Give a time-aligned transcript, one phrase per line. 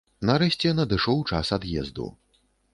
[0.29, 2.11] Нарэшце надышоў час ад'езду.